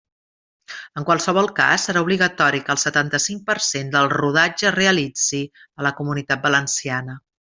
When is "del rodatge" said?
3.97-4.67